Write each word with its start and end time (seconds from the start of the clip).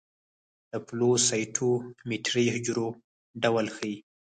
د 0.69 0.73
فلو 0.87 1.11
سايټومېټري 1.27 2.45
حجرو 2.53 2.87
ډول 3.43 3.65
ښيي. 3.75 3.95